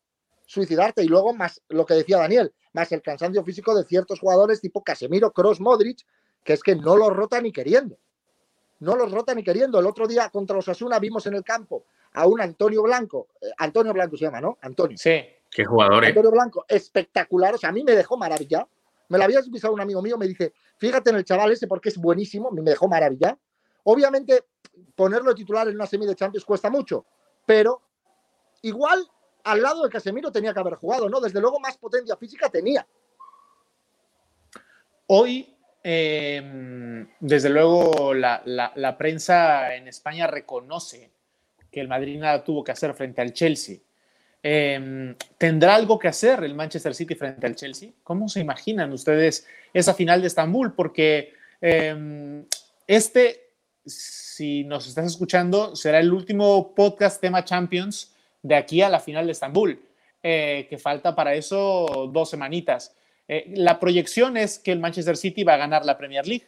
[0.46, 1.02] Suicidarte.
[1.02, 4.82] Y luego, más lo que decía Daniel, más el cansancio físico de ciertos jugadores tipo
[4.82, 6.06] Casemiro, Cross, Modric,
[6.44, 7.98] que es que no los rota ni queriendo.
[8.80, 9.78] No los rota ni queriendo.
[9.78, 13.28] El otro día contra los Asuna vimos en el campo a un Antonio Blanco.
[13.40, 14.58] Eh, Antonio Blanco se llama, ¿no?
[14.62, 14.96] Antonio.
[14.98, 15.22] Sí.
[15.50, 16.08] Qué jugador, ¿eh?
[16.08, 17.54] Antonio Blanco, espectacular.
[17.54, 18.68] O sea, a mí me dejó maravillado.
[19.08, 21.88] Me lo había avisado un amigo mío, me dice, fíjate en el chaval ese porque
[21.88, 23.40] es buenísimo, me dejó maravillado.
[23.82, 24.44] Obviamente,
[24.94, 27.04] ponerlo titular en una semi de Champions cuesta mucho,
[27.44, 27.82] pero
[28.62, 29.04] igual
[29.42, 31.20] al lado de Casemiro tenía que haber jugado, ¿no?
[31.20, 32.86] Desde luego más potencia física tenía.
[35.06, 41.10] Hoy, em, desde luego, la, prensa en España reconoce
[41.70, 43.78] que el Madrid nada tuvo que hacer frente al Chelsea.
[44.42, 47.90] Em, ¿Tendrá algo que hacer el Manchester City frente al Chelsea?
[48.02, 50.72] ¿Cómo se imaginan ustedes esa final de Estambul?
[50.72, 52.44] Porque em,
[52.86, 53.50] este,
[53.84, 59.26] si nos estás escuchando, será el último podcast tema Champions de aquí a la final
[59.26, 59.82] de Estambul,
[60.22, 62.94] eh, que falta para eso dos semanitas.
[63.28, 66.46] Eh, la proyección es que el Manchester City va a ganar la Premier League,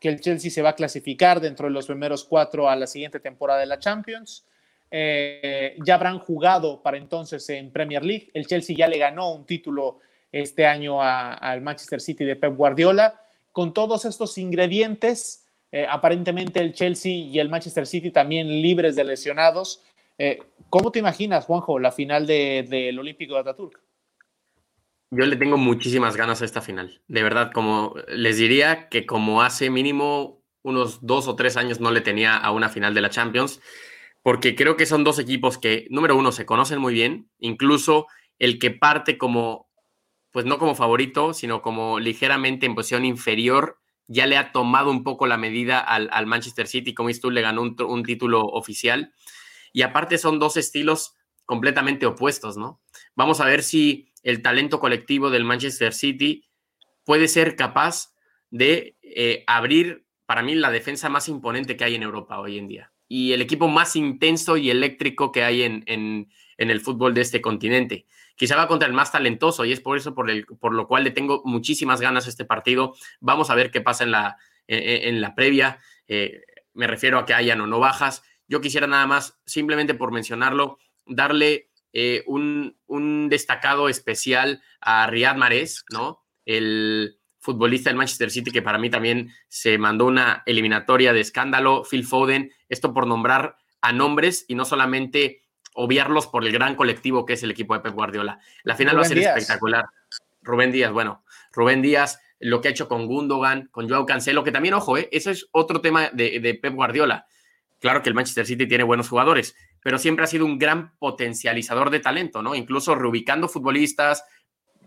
[0.00, 3.20] que el Chelsea se va a clasificar dentro de los primeros cuatro a la siguiente
[3.20, 4.44] temporada de la Champions
[4.90, 8.30] eh, ya habrán jugado para entonces en Premier League.
[8.34, 13.20] El Chelsea ya le ganó un título este año al Manchester City de Pep Guardiola.
[13.52, 19.04] Con todos estos ingredientes, eh, aparentemente el Chelsea y el Manchester City también libres de
[19.04, 19.82] lesionados.
[20.18, 20.38] Eh,
[20.70, 23.80] ¿Cómo te imaginas, Juanjo, la final del Olímpico de Ataturk?
[25.10, 27.00] Yo le tengo muchísimas ganas a esta final.
[27.06, 31.92] De verdad, como les diría que como hace mínimo unos dos o tres años no
[31.92, 33.60] le tenía a una final de la Champions
[34.26, 38.08] porque creo que son dos equipos que, número uno, se conocen muy bien, incluso
[38.40, 39.70] el que parte como,
[40.32, 45.04] pues no como favorito, sino como ligeramente en posición inferior, ya le ha tomado un
[45.04, 49.12] poco la medida al, Manchester City, como tú le ganó un, título oficial.
[49.72, 52.80] Y aparte son dos estilos completamente opuestos, ¿no?
[53.14, 56.48] Vamos a ver si el talento colectivo del Manchester City
[57.04, 58.12] puede ser capaz
[58.50, 62.66] de eh, abrir, para mí, la defensa más imponente que hay en Europa hoy en
[62.66, 67.20] día y el equipo más intenso y eléctrico que hay en, en, el fútbol de
[67.20, 68.06] este continente.
[68.34, 71.04] Quizá va contra el más talentoso y es por eso por, el, por lo cual
[71.04, 72.94] le tengo muchísimas ganas a este partido.
[73.20, 75.78] Vamos a ver qué pasa en la, en, la previa.
[76.08, 76.42] Eh,
[76.74, 78.22] me refiero a que hayan o no bajas.
[78.48, 85.36] Yo quisiera nada más, simplemente por mencionarlo, darle eh, un, un, destacado especial a Riyad
[85.36, 86.22] Mahrez, ¿no?
[86.44, 91.84] El, futbolista del Manchester City que para mí también se mandó una eliminatoria de escándalo,
[91.88, 97.24] Phil Foden, esto por nombrar a nombres y no solamente obviarlos por el gran colectivo
[97.24, 98.40] que es el equipo de Pep Guardiola.
[98.64, 99.84] La final va a ser espectacular.
[100.42, 104.52] Rubén Díaz, bueno, Rubén Díaz, lo que ha hecho con Gundogan, con Joao Cancelo, que
[104.52, 107.26] también, ojo, eh, eso es otro tema de, de Pep Guardiola.
[107.78, 109.54] Claro que el Manchester City tiene buenos jugadores,
[109.84, 112.56] pero siempre ha sido un gran potencializador de talento, ¿no?
[112.56, 114.24] Incluso reubicando futbolistas,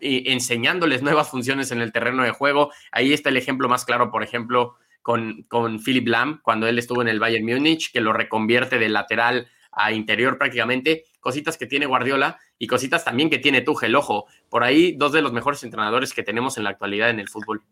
[0.02, 2.72] enseñándoles nuevas funciones en el terreno de juego.
[2.92, 7.02] Ahí está el ejemplo más claro, por ejemplo, con, con Philip Lam, cuando él estuvo
[7.02, 11.86] en el Bayern Múnich, que lo reconvierte de lateral a interior prácticamente, cositas que tiene
[11.86, 16.14] Guardiola y cositas también que tiene Tuchel, ojo, por ahí dos de los mejores entrenadores
[16.14, 17.64] que tenemos en la actualidad en el fútbol.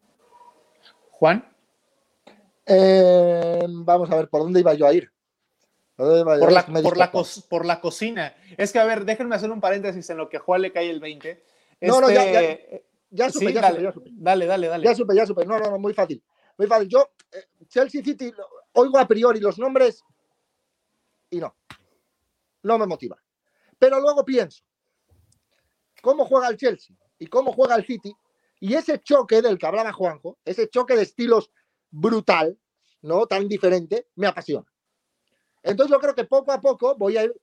[1.11, 1.47] Juan.
[2.65, 5.11] Eh, vamos a ver, ¿por dónde iba yo a ir?
[5.95, 7.11] Por la, por, la
[7.49, 8.35] por la cocina.
[8.55, 10.91] Es que, a ver, déjenme hacer un paréntesis en lo que a Juan le cae
[10.91, 11.43] el 20.
[11.81, 14.09] No, no, ya, ya, este, ya supe, ya, dale, supe, ya supe.
[14.13, 14.83] Dale, dale, dale.
[14.83, 15.45] Ya supe, ya supe.
[15.45, 16.23] No, no, no, muy fácil.
[16.57, 16.87] Muy fácil.
[16.87, 18.33] Yo, eh, Chelsea City,
[18.73, 20.03] oigo a priori los nombres
[21.29, 21.55] y no.
[22.63, 23.17] No me motiva.
[23.77, 24.63] Pero luego pienso,
[26.01, 28.13] ¿cómo juega el Chelsea y cómo juega el City?
[28.59, 31.51] Y ese choque del que hablaba Juanjo, ese choque de estilos
[31.91, 32.57] brutal,
[33.03, 33.27] ¿no?
[33.27, 34.65] Tan diferente, me apasiona.
[35.61, 37.33] Entonces yo creo que poco a poco voy a ir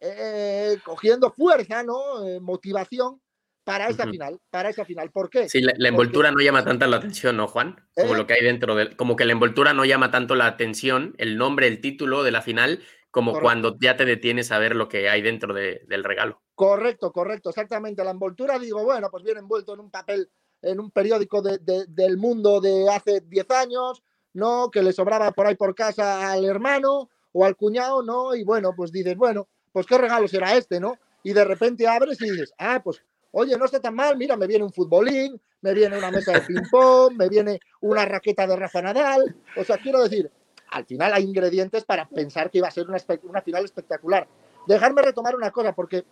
[0.00, 2.26] eh, cogiendo fuerza, ¿no?
[2.26, 3.20] Eh, motivación
[3.64, 5.10] para esa final, para esa final.
[5.10, 5.48] ¿Por qué?
[5.48, 7.76] Sí, la, envoltura no llama tanta la atención, ¿no, Juan?
[7.94, 8.16] Como ¿Eh?
[8.16, 11.36] lo que hay dentro del, como que la envoltura no llama tanto la atención, el
[11.36, 15.10] nombre, el título de la final, como cuando ya te detienes a ver lo que
[15.10, 16.40] hay dentro del regalo.
[16.54, 18.02] Correcto, correcto, exactamente.
[18.02, 20.30] La envoltura, digo, bueno, pues viene envuelto en un papel,
[20.62, 24.70] en un periódico del mundo de hace 10 años, ¿no?
[24.70, 28.34] Que le sobraba por ahí por casa al hermano o al cuñado, ¿no?
[28.34, 30.96] Y bueno, pues dices, bueno, pues qué regalo será este, ¿no?
[31.22, 34.46] Y de repente abres y dices, ah, pues, oye, no está tan mal, mira, me
[34.46, 38.82] viene un futbolín, me viene una mesa de ping-pong, me viene una raqueta de Rafa
[38.82, 39.34] Nadal.
[39.56, 40.30] O sea, quiero decir,
[40.70, 44.26] al final hay ingredientes para pensar que iba a ser una, una final espectacular.
[44.66, 46.04] Dejarme retomar una cosa, porque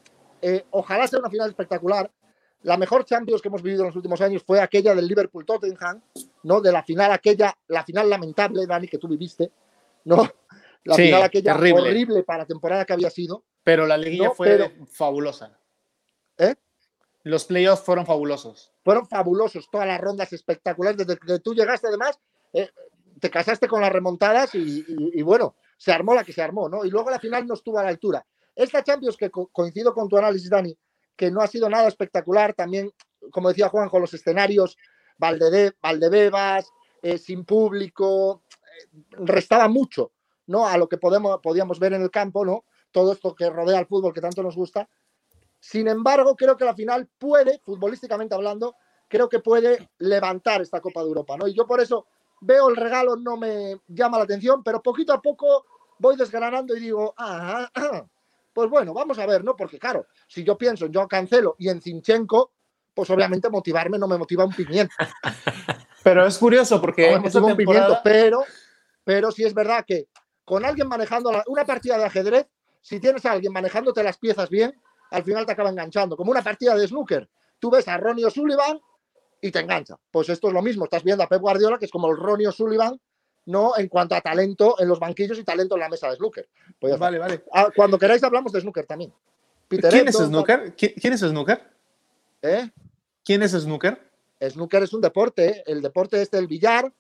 [0.43, 2.11] eh, ojalá sea una final espectacular.
[2.63, 6.03] La mejor Champions que hemos vivido en los últimos años fue aquella del Liverpool-Tottenham,
[6.43, 6.61] ¿no?
[6.61, 9.51] De la final aquella, la final lamentable, Dani, que tú viviste,
[10.05, 10.29] ¿no?
[10.85, 13.45] La final aquella horrible para la temporada que había sido.
[13.63, 15.59] Pero la liguilla fue fabulosa.
[16.39, 16.55] ¿Eh?
[17.23, 18.73] Los playoffs fueron fabulosos.
[18.83, 20.97] Fueron fabulosos, todas las rondas espectaculares.
[20.97, 22.19] Desde que tú llegaste, además,
[22.53, 22.71] eh,
[23.21, 26.85] te casaste con las remontadas y, bueno, se armó la que se armó, ¿no?
[26.85, 28.27] Y luego la final no estuvo a la altura.
[28.55, 30.77] Esta Champions, que coincido con tu análisis, Dani,
[31.17, 32.91] que no ha sido nada espectacular, también,
[33.31, 34.77] como decía Juan, con los escenarios,
[35.19, 36.71] Valdede, Valdebebas,
[37.03, 40.13] eh, sin público, eh, restaba mucho,
[40.47, 40.67] ¿no?
[40.67, 42.65] A lo que podemos, podíamos ver en el campo, ¿no?
[42.91, 44.89] Todo esto que rodea al fútbol que tanto nos gusta.
[45.61, 48.75] Sin embargo, creo que la final puede, futbolísticamente hablando,
[49.07, 51.47] creo que puede levantar esta Copa de Europa, ¿no?
[51.47, 52.07] Y yo por eso
[52.41, 55.67] veo el regalo, no me llama la atención, pero poquito a poco
[55.99, 57.71] voy desgranando y digo, ah,
[58.53, 59.55] pues bueno, vamos a ver, ¿no?
[59.55, 62.53] Porque claro, si yo pienso en Joao Cancelo y en Zinchenko,
[62.95, 64.95] pues obviamente motivarme no me motiva un pimiento.
[66.03, 68.43] Pero es curioso porque no me un pimiento, pero,
[69.05, 70.09] pero sí es verdad que
[70.47, 72.47] con alguien manejando una partida de ajedrez,
[72.81, 74.73] si tienes a alguien manejándote las piezas bien,
[75.11, 76.17] al final te acaba enganchando.
[76.17, 77.29] Como una partida de snooker.
[77.59, 78.81] Tú ves a Ronnie O'Sullivan
[79.41, 79.97] y te engancha.
[80.11, 80.85] Pues esto es lo mismo.
[80.85, 83.01] Estás viendo a Pep Guardiola, que es como el Ronnie O'Sullivan,
[83.47, 83.77] ¿no?
[83.77, 86.49] En cuanto a talento en los banquillos y talento en la mesa de snooker.
[86.79, 87.45] Pues vale, vale.
[87.53, 89.13] Ah, cuando queráis hablamos de snooker también.
[89.69, 90.75] ¿Quién es snooker?
[90.75, 91.63] ¿Quién es snooker?
[92.43, 92.71] ¿Eh?
[93.25, 94.11] ¿Quién es snooker?
[94.41, 96.91] Snooker es un deporte, el deporte este del billar,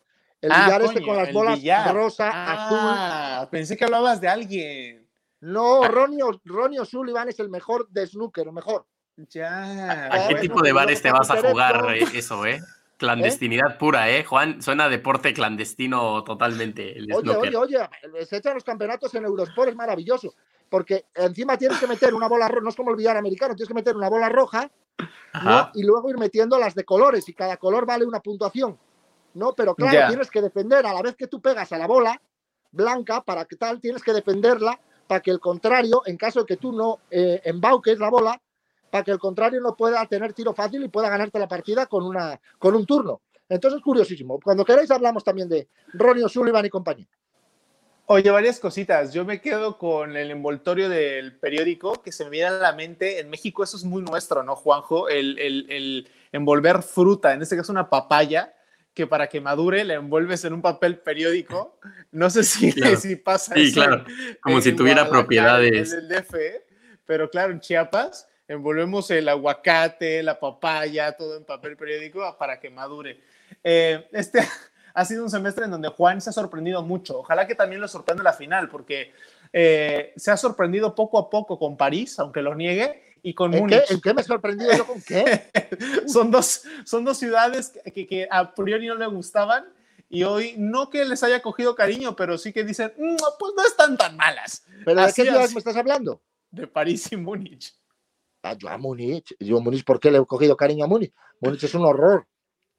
[0.41, 1.59] el ah, billar este con las bolas
[1.93, 3.49] rosa, ah, azul.
[3.51, 5.07] Pensé que hablabas de alguien.
[5.41, 8.87] No, Ronnie, Ronnie O'Sullivan es el mejor de snooker, el mejor.
[9.17, 10.07] Ya.
[10.13, 12.61] ¿A qué tipo de bares te vas a jugar eh, eso, eh?
[12.97, 14.25] Clandestinidad pura, ¿eh?
[14.25, 16.97] Juan, suena deporte clandestino totalmente.
[17.15, 17.79] oye, oye, oye,
[18.27, 20.35] se echan los campeonatos en Eurosport, es maravilloso.
[20.69, 23.69] Porque encima tienes que meter una bola roja, no es como el billar americano, tienes
[23.69, 24.71] que meter una bola roja
[25.75, 28.79] y luego ir metiendo las de colores y cada color vale una puntuación.
[29.35, 29.55] ¿no?
[29.55, 32.21] Pero claro, tienes que defender a la vez que tú pegas a la bola
[32.71, 34.79] blanca, para que tal, tienes que defenderla
[35.11, 38.41] para que el contrario, en caso de que tú no eh, embauques la bola,
[38.93, 42.05] para que el contrario no pueda tener tiro fácil y pueda ganarte la partida con,
[42.05, 43.21] una, con un turno.
[43.49, 44.39] Entonces es curiosísimo.
[44.39, 47.09] Cuando queráis hablamos también de Ronnie O'Sullivan y compañía.
[48.07, 49.13] Oye, varias cositas.
[49.13, 53.19] Yo me quedo con el envoltorio del periódico que se me viene a la mente.
[53.19, 55.09] En México eso es muy nuestro, ¿no, Juanjo?
[55.09, 58.55] El, el, envolver fruta, en este caso una papaya,
[58.95, 61.79] que para que madure la envuelves en un papel periódico.
[62.11, 64.05] No sé si, si pasa sí, claro.
[64.41, 65.93] Como si tuviera propiedades.
[65.93, 66.35] En el DF,
[67.07, 72.69] pero claro, en Chiapas envolvemos el aguacate, la papaya, todo en papel periódico para que
[72.69, 73.21] madure.
[73.63, 74.41] Eh, este
[74.95, 77.21] ha sido un semestre en donde Juan se ha sorprendido mucho.
[77.21, 79.13] Ojalá que también lo sorprenda la final, porque
[79.53, 83.61] eh, se ha sorprendido poco a poco con París, aunque lo niegue, y con ¿En
[83.61, 83.87] Múnich.
[83.87, 85.51] Qué, ¿En qué me he sorprendido yo con qué?
[86.07, 89.65] son, dos, son dos ciudades que, que, a priori no le gustaban
[90.09, 93.65] y hoy no que les haya cogido cariño, pero sí que dicen, mm, pues no
[93.65, 94.65] están tan malas.
[94.85, 96.23] ¿Pero de qué ciudades me estás hablando?
[96.51, 97.75] De París y Múnich.
[98.43, 99.37] Ah, yo a Múnich.
[99.39, 101.15] Yo a Múnich, ¿por qué le he cogido cariño a Múnich?
[101.41, 102.27] Múnich es un horror.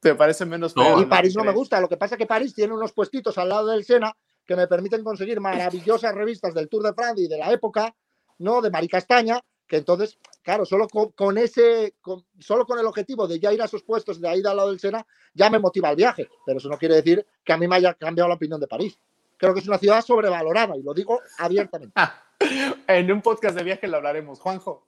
[0.00, 1.00] ¿Te parece menos feo?
[1.00, 1.80] y París no me gusta.
[1.80, 4.12] Lo que pasa es que París tiene unos puestitos al lado del Sena
[4.44, 7.94] que me permiten conseguir maravillosas revistas del Tour de Francia y de la época,
[8.38, 8.60] ¿no?
[8.60, 11.94] De Mari Castaña, que entonces, claro, solo con, ese,
[12.38, 14.80] solo con el objetivo de ya ir a esos puestos de ahí al lado del
[14.80, 16.28] Sena, ya me motiva el viaje.
[16.44, 18.98] Pero eso no quiere decir que a mí me haya cambiado la opinión de París.
[19.36, 21.94] Creo que es una ciudad sobrevalorada y lo digo abiertamente.
[22.86, 24.40] en un podcast de viaje lo hablaremos.
[24.40, 24.86] Juanjo.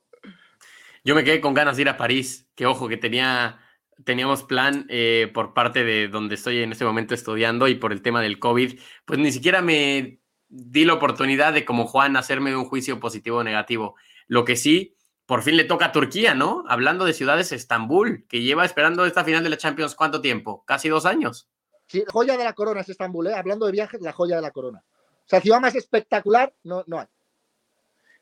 [1.04, 3.58] Yo me quedé con ganas de ir a París, que ojo, que tenía,
[4.04, 8.00] teníamos plan eh, por parte de donde estoy en este momento estudiando y por el
[8.00, 12.64] tema del COVID, pues ni siquiera me di la oportunidad de como Juan hacerme un
[12.64, 13.96] juicio positivo o negativo.
[14.28, 16.64] Lo que sí, por fin le toca a Turquía, ¿no?
[16.68, 20.62] Hablando de ciudades, Estambul, que lleva esperando esta final de la Champions, ¿cuánto tiempo?
[20.66, 21.48] Casi dos años.
[21.86, 23.34] Sí, la joya de la corona es Estambul, ¿eh?
[23.34, 24.82] Hablando de viajes, la joya de la corona.
[25.24, 27.06] O sea, ciudad más espectacular, no, no hay.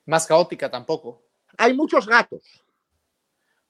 [0.06, 1.22] Más caótica tampoco.
[1.58, 2.42] Hay muchos gatos.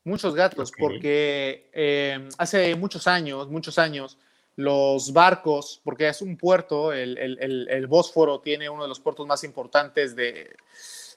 [0.05, 4.19] Muchos gatos, porque eh, hace muchos años, muchos años,
[4.57, 9.27] los barcos, porque es un puerto, el, el, el, Bósforo tiene uno de los puertos
[9.29, 10.57] más importantes de,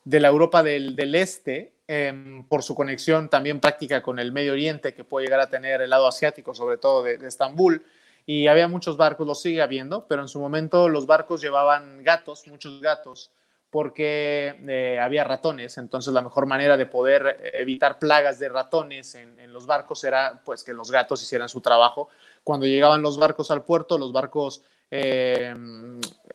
[0.05, 4.53] de la Europa del, del Este, em, por su conexión también práctica con el Medio
[4.53, 7.83] Oriente, que puede llegar a tener el lado asiático, sobre todo de, Estambul.
[8.27, 12.47] Y había muchos barcos, lo sigue habiendo, pero en su momento los barcos llevaban gatos,
[12.47, 13.31] muchos gatos,
[13.69, 15.77] porque eh, había ratones.
[15.77, 20.41] Entonces la mejor manera de poder evitar plagas de ratones en, en, los barcos era
[20.43, 22.09] pues que los gatos hicieran su trabajo.
[22.43, 24.63] Cuando llegaban los barcos al puerto, los barcos
[24.97, 25.55] eh,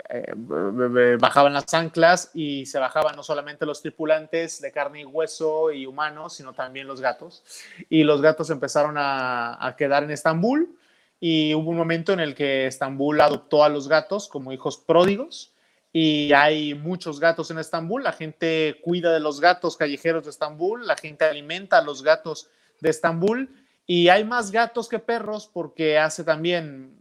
[0.08, 5.72] eh, bajaban las anclas y se bajaban no solamente los tripulantes de carne y hueso
[5.72, 7.42] y humanos, sino también los gatos.
[7.88, 10.76] Y los gatos empezaron a, a quedar en Estambul
[11.20, 15.52] y hubo un momento en el que Estambul adoptó a los gatos como hijos pródigos
[15.92, 20.86] y hay muchos gatos en Estambul, la gente cuida de los gatos callejeros de Estambul,
[20.86, 22.48] la gente alimenta a los gatos
[22.80, 23.50] de Estambul
[23.86, 26.99] y hay más gatos que perros porque hace también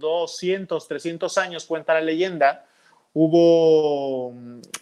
[0.00, 2.66] 200, 300 años, cuenta la leyenda,
[3.12, 4.34] hubo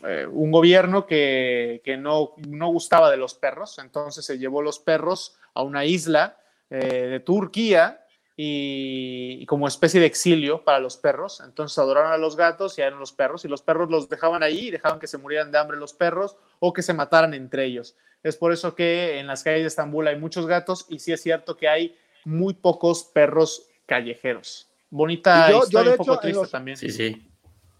[0.07, 2.33] eh, un gobierno que, no,
[2.71, 6.39] gustaba de los perros, entonces se llevó los perros a una isla
[6.71, 8.05] eh, de Turquía
[8.37, 11.43] y, y, como especie de exilio para los perros.
[11.45, 14.69] Entonces adoraron a los gatos y eran los perros y los perros los dejaban ahí
[14.69, 17.97] y dejaban que se murieran de hambre los perros o que se mataran entre ellos.
[18.23, 21.23] Es por eso que en las calles de Estambul hay muchos gatos y sí es
[21.23, 24.68] cierto que hay muy pocos perros callejeros.
[24.91, 26.77] Bonita yo, historia, yo de un poco hecho, triste los, también.
[26.77, 27.31] Sí, sí.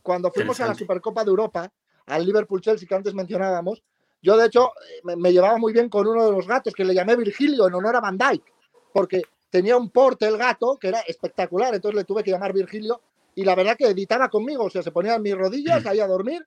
[0.03, 1.71] Cuando fuimos a la Supercopa de Europa,
[2.07, 3.83] al Liverpool-Chelsea que antes mencionábamos,
[4.23, 4.73] yo de hecho
[5.05, 7.75] me, me, llevaba muy bien con uno de los gatos que le llamé Virgilio en
[7.75, 8.53] honor a Van Dyke,
[8.93, 13.01] porque tenía un porte el gato que era espectacular, entonces le tuve que llamar Virgilio
[13.35, 16.07] y la verdad que editaba conmigo, o sea, se ponía en mis rodillas ahí a
[16.07, 16.47] dormir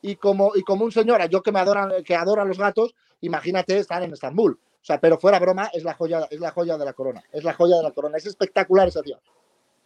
[0.00, 3.78] y como, y como un señora, yo que me adoran, que adora los gatos, imagínate
[3.78, 4.58] estar en Estambul.
[4.80, 7.42] O sea, pero fuera broma, es la joya, es la joya de la corona, es
[7.42, 9.20] la joya de la corona, es espectacular esa ciudad.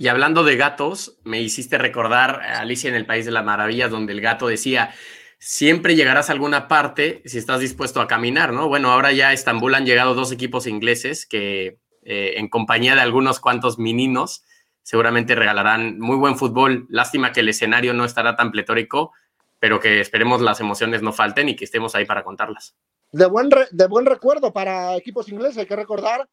[0.02, 4.12] Y hablando de gatos, me hiciste recordar Alicia en el País de las Maravillas, donde
[4.12, 4.92] el gato decía,
[5.38, 8.66] siempre llegarás a alguna parte si estás dispuesto a caminar, ¿no?
[8.66, 13.00] Bueno, ahora ya a Estambul han llegado dos equipos ingleses que eh, en compañía de
[13.00, 14.42] algunos cuantos meninos
[14.82, 16.84] seguramente regalarán muy buen fútbol.
[16.88, 19.12] Lástima que el escenario no estará tan pletórico,
[19.60, 22.74] pero que esperemos las emociones no falten y que estemos ahí para contarlas.
[23.12, 26.28] De buen, de buen recuerdo para equipos ingleses, hay que recordar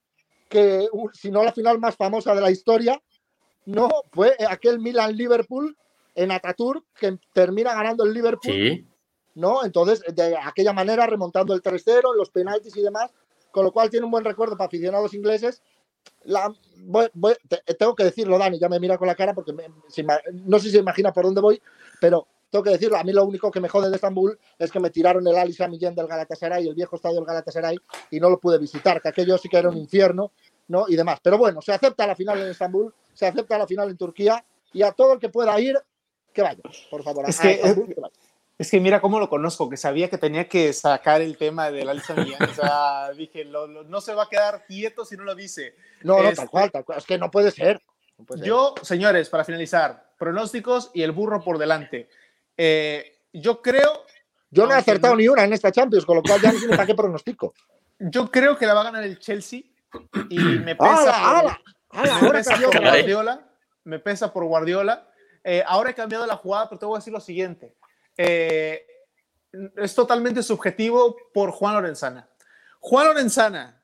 [0.49, 2.99] que, uh, si no la final más famosa de la historia,
[3.65, 5.77] no fue aquel Milan-Liverpool
[6.15, 8.53] en Ataturk que termina ganando el Liverpool.
[8.53, 8.87] Sí.
[9.39, 9.63] ¿no?
[9.63, 13.11] Entonces, de aquella manera, remontando el 3-0, los penaltis y demás,
[13.51, 15.61] con lo cual tiene un buen recuerdo para aficionados ingleses.
[16.23, 19.53] La, voy, voy, te, tengo que decirlo, Dani, ya me mira con la cara porque
[19.53, 21.61] me, se, no sé si se imagina por dónde voy,
[22.01, 24.79] pero tengo que decirlo, a mí lo único que me jode de Estambul es que
[24.79, 27.77] me tiraron el Alice Millén del Galatasaray, el viejo estadio del Galatasaray,
[28.11, 30.31] y no lo pude visitar, que aquello sí que era un infierno,
[30.69, 30.85] ¿no?
[30.87, 31.19] Y demás.
[31.21, 34.83] Pero bueno, se acepta la final en Estambul, se acepta la final en Turquía, y
[34.83, 35.77] a todo el que pueda ir,
[36.31, 37.27] que vaya, por favor.
[37.27, 38.13] Es que, Estambul, que vaya.
[38.59, 41.87] Es que mira cómo lo conozco, que sabía que tenía que sacar el tema del
[41.87, 42.43] Alice Millán.
[42.43, 45.75] O sea, dije, lo, lo, no se va a quedar quieto si no lo dice.
[46.03, 46.97] No, no, este, tal cual, tal cual.
[46.99, 47.81] Es que no puede ser.
[48.17, 48.85] No puede yo, ser.
[48.85, 52.09] señores, para finalizar, pronósticos y el burro por delante.
[52.57, 54.03] Eh, yo creo.
[54.51, 56.59] Yo no he acertado no, ni una en esta Champions, con lo cual ya no
[56.59, 57.53] sé para qué pronostico.
[57.99, 59.61] Yo creo que la va a ganar el Chelsea
[60.29, 61.39] y me pesa.
[61.39, 61.61] ¡Hala, por, hala!
[62.21, 63.49] Me, pesa por Guardiola,
[63.83, 65.09] me pesa por Guardiola.
[65.43, 67.75] Eh, ahora he cambiado la jugada, pero te voy a decir lo siguiente.
[68.15, 68.85] Eh,
[69.77, 72.29] es totalmente subjetivo por Juan Lorenzana.
[72.79, 73.81] Juan Lorenzana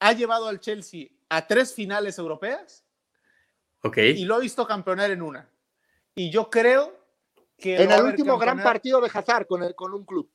[0.00, 2.84] ha llevado al Chelsea a tres finales europeas
[3.82, 4.10] okay.
[4.20, 5.48] y lo ha visto campeonar en una.
[6.14, 6.92] Y yo creo
[7.56, 7.82] que...
[7.82, 10.30] En el último gran partido de Hazard con, el, con un club.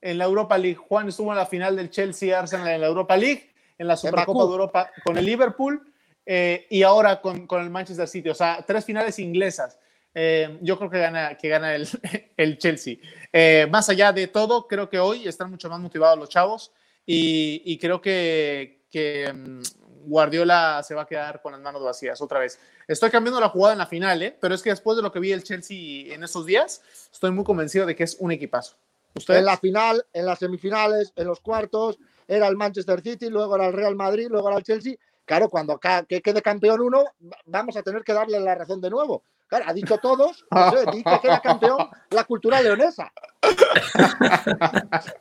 [0.00, 0.76] En la Europa League.
[0.76, 4.50] Juan estuvo en la final del Chelsea-Arsenal en la Europa League, en la Supercopa de
[4.50, 5.92] Europa con el Liverpool
[6.26, 8.28] eh, y ahora con, con el Manchester City.
[8.28, 9.78] O sea, tres finales inglesas.
[10.14, 11.88] Eh, yo creo que gana, que gana el,
[12.36, 12.96] el Chelsea.
[13.32, 16.72] Eh, más allá de todo, creo que hoy están mucho más motivados los chavos
[17.04, 19.60] y, y creo que, que, um,
[20.06, 22.58] Guardiola se va a quedar con las manos vacías otra vez.
[22.86, 24.36] Estoy cambiando la jugada en la final, ¿eh?
[24.40, 26.82] pero es que después de lo que vi el Chelsea en esos días,
[27.12, 28.76] estoy muy convencido de que es un equipazo.
[29.14, 29.40] ¿Ustedes?
[29.40, 33.66] En la final, en las semifinales, en los cuartos, era el Manchester City, luego era
[33.66, 34.94] el Real Madrid, luego era el Chelsea.
[35.24, 37.04] Claro, cuando que quede campeón uno,
[37.46, 39.24] vamos a tener que darle la razón de nuevo.
[39.46, 41.78] Claro, ha dicho todos, no sé, dice que era campeón
[42.10, 43.12] la cultura leonesa.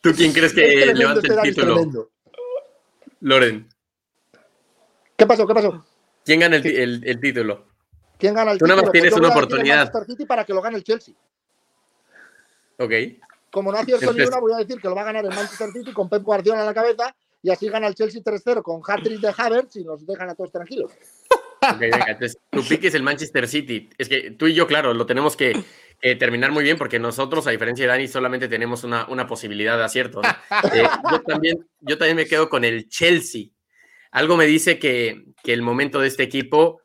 [0.00, 1.74] ¿Tú quién crees que levante el título?
[1.74, 2.10] Tremendo.
[3.20, 3.68] Loren.
[5.16, 5.46] ¿Qué pasó?
[5.46, 5.84] ¿Qué pasó?
[6.24, 7.66] ¿Quién gana el, el, el título?
[8.18, 8.76] ¿Quién gana el Tú título?
[8.76, 9.92] nada más tienes Pues una oportunidad.
[10.26, 11.14] Para que lo gane el Chelsea.
[12.78, 12.92] Ok.
[13.54, 15.70] Como no acierto ni una, voy a decir que lo va a ganar el Manchester
[15.70, 19.20] City con Pep Guardiola en la cabeza y así gana el Chelsea 3-0 con hat-trick
[19.20, 20.90] de Havertz y nos dejan a todos tranquilos.
[21.60, 23.88] Ok, venga, entonces tu pique es el Manchester City.
[23.96, 25.52] Es que tú y yo, claro, lo tenemos que,
[26.18, 29.84] terminar muy bien porque nosotros, a diferencia de Dani, solamente tenemos una, una posibilidad de
[29.84, 30.20] acierto.
[30.72, 33.50] Eh, yo, también, yo también me quedo con el Chelsea.
[34.10, 36.80] Algo me dice que, el momento de este equipo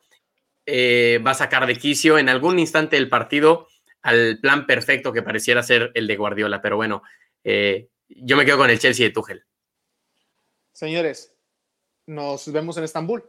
[0.67, 3.65] eh, va a sacar de quicio en algún instante del partido
[4.01, 6.61] al plan perfecto que pareciera ser el de Guardiola.
[6.61, 7.03] Pero bueno,
[7.43, 9.45] eh, yo me quedo con el Chelsea de Tuchel.
[10.71, 11.35] Señores,
[12.05, 13.23] nos vemos en Estambul.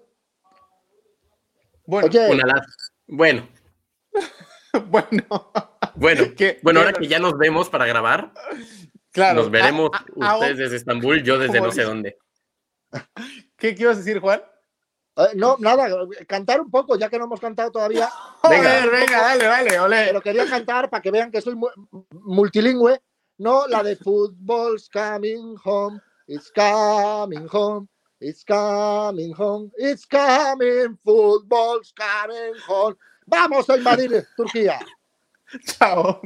[1.87, 2.09] Bueno,
[3.09, 3.49] bueno.
[3.49, 3.49] bueno.
[5.97, 6.23] Bueno,
[6.63, 8.33] bueno, ahora que ya nos vemos para grabar,
[9.11, 12.17] claro, nos veremos ustedes desde Estambul, yo desde no sé dónde.
[13.57, 14.41] ¿Qué, ibas a decir, Juan?
[15.21, 15.89] Eh, no, nada,
[16.27, 18.09] cantar un poco, ya que no hemos cantado todavía.
[18.49, 20.05] venga, venga, dale, dale, ole.
[20.07, 21.57] Pero quería cantar para que vean que soy
[22.13, 23.01] multilingüe.
[23.39, 27.89] No la de Football's Coming Home, It's Coming Home.
[28.23, 32.95] It's coming home, it's coming, football's coming home.
[33.27, 34.79] Vamos a invadir Turquía.
[35.65, 36.21] Chao.